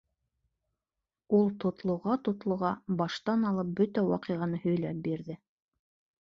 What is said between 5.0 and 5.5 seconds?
бирҙе.